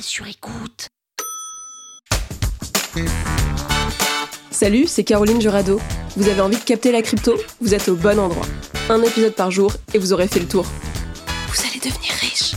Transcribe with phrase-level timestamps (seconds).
[0.00, 0.88] Sur écoute.
[4.50, 5.80] Salut, c'est Caroline Jurado.
[6.16, 7.34] Vous avez envie de capter la crypto?
[7.60, 8.46] Vous êtes au bon endroit.
[8.88, 10.64] Un épisode par jour et vous aurez fait le tour.
[11.48, 12.54] Vous allez devenir riche.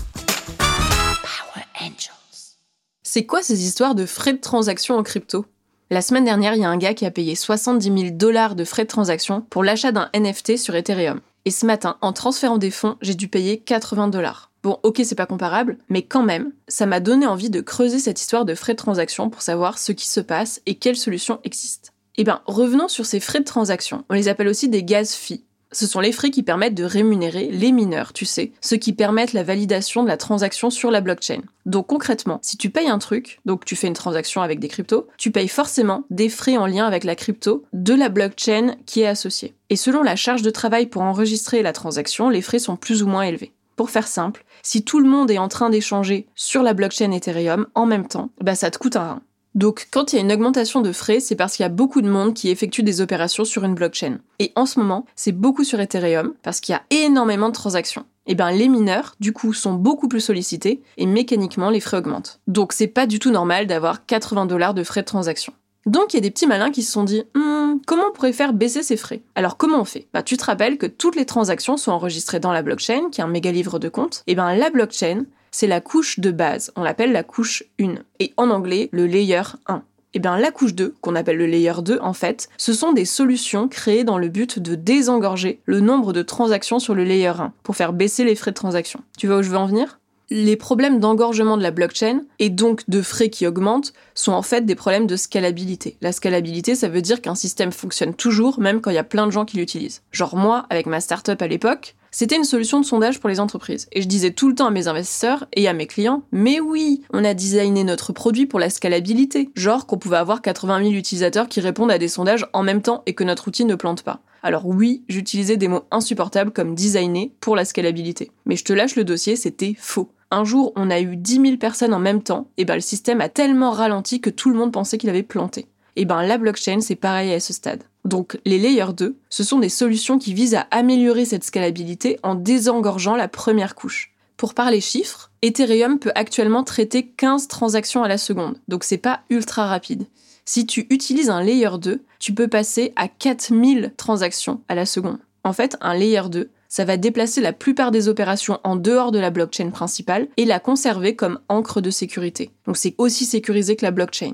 [0.58, 2.58] Power Angels.
[3.04, 5.46] C'est quoi ces histoires de frais de transaction en crypto?
[5.90, 8.64] La semaine dernière, il y a un gars qui a payé 70 000 dollars de
[8.64, 11.22] frais de transaction pour l'achat d'un NFT sur Ethereum.
[11.46, 14.49] Et ce matin, en transférant des fonds, j'ai dû payer 80 dollars.
[14.62, 18.20] Bon, ok, c'est pas comparable, mais quand même, ça m'a donné envie de creuser cette
[18.20, 21.92] histoire de frais de transaction pour savoir ce qui se passe et quelles solutions existent.
[22.18, 24.04] Eh bien, revenons sur ces frais de transaction.
[24.10, 25.46] On les appelle aussi des gas fees.
[25.72, 29.34] Ce sont les frais qui permettent de rémunérer les mineurs, tu sais, ceux qui permettent
[29.34, 31.42] la validation de la transaction sur la blockchain.
[31.68, 35.08] Donc concrètement, si tu payes un truc, donc tu fais une transaction avec des cryptos,
[35.18, 39.08] tu payes forcément des frais en lien avec la crypto de la blockchain qui est
[39.08, 39.54] associée.
[39.70, 43.08] Et selon la charge de travail pour enregistrer la transaction, les frais sont plus ou
[43.08, 43.54] moins élevés.
[43.76, 47.68] Pour faire simple, si tout le monde est en train d'échanger sur la blockchain Ethereum
[47.76, 49.22] en même temps, bah ça te coûte un rein.
[49.56, 52.02] Donc quand il y a une augmentation de frais, c'est parce qu'il y a beaucoup
[52.02, 54.20] de monde qui effectue des opérations sur une blockchain.
[54.38, 58.06] Et en ce moment, c'est beaucoup sur Ethereum parce qu'il y a énormément de transactions.
[58.28, 61.98] Et eh bien les mineurs, du coup, sont beaucoup plus sollicités et mécaniquement les frais
[61.98, 62.42] augmentent.
[62.48, 65.52] Donc c'est pas du tout normal d'avoir 80 dollars de frais de transaction.
[65.90, 68.32] Donc il y a des petits malins qui se sont dit hmm, comment on pourrait
[68.32, 69.24] faire baisser ces frais?
[69.34, 70.06] Alors comment on fait?
[70.14, 73.24] Bah tu te rappelles que toutes les transactions sont enregistrées dans la blockchain, qui est
[73.24, 74.22] un méga livre de compte.
[74.28, 78.34] Et ben la blockchain, c'est la couche de base, on l'appelle la couche 1 et
[78.38, 79.82] en anglais le layer 1.
[80.14, 83.06] Et bien la couche 2, qu'on appelle le layer 2 en fait, ce sont des
[83.06, 87.52] solutions créées dans le but de désengorger le nombre de transactions sur le layer 1
[87.64, 89.02] pour faire baisser les frais de transaction.
[89.18, 89.99] Tu vois où je veux en venir?
[90.30, 94.66] Les problèmes d'engorgement de la blockchain et donc de frais qui augmentent sont en fait
[94.66, 95.98] des problèmes de scalabilité.
[96.02, 99.26] La scalabilité, ça veut dire qu'un système fonctionne toujours même quand il y a plein
[99.26, 100.02] de gens qui l'utilisent.
[100.12, 103.88] Genre moi, avec ma startup à l'époque, c'était une solution de sondage pour les entreprises.
[103.92, 107.02] Et je disais tout le temps à mes investisseurs et à mes clients, mais oui,
[107.14, 109.50] on a designé notre produit pour la scalabilité.
[109.56, 113.04] Genre qu'on pouvait avoir 80 000 utilisateurs qui répondent à des sondages en même temps
[113.06, 114.22] et que notre outil ne plante pas.
[114.42, 118.32] Alors oui, j'utilisais des mots insupportables comme designer pour la scalabilité.
[118.46, 120.10] Mais je te lâche le dossier, c'était faux.
[120.32, 123.20] Un jour, on a eu 10 000 personnes en même temps, et ben le système
[123.20, 125.68] a tellement ralenti que tout le monde pensait qu'il avait planté.
[125.96, 127.84] Et ben la blockchain, c'est pareil à ce stade.
[128.06, 132.36] Donc les layers 2, ce sont des solutions qui visent à améliorer cette scalabilité en
[132.36, 134.14] désengorgeant la première couche.
[134.38, 139.22] Pour parler chiffres, Ethereum peut actuellement traiter 15 transactions à la seconde, donc c'est pas
[139.30, 140.06] ultra rapide.
[140.46, 145.20] Si tu utilises un layer 2, tu peux passer à 4000 transactions à la seconde.
[145.44, 149.20] En fait, un layer 2, ça va déplacer la plupart des opérations en dehors de
[149.20, 152.52] la blockchain principale et la conserver comme encre de sécurité.
[152.66, 154.34] Donc c'est aussi sécurisé que la blockchain.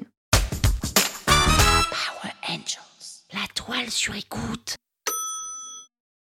[1.26, 4.76] Power Angels, la toile sur écoute.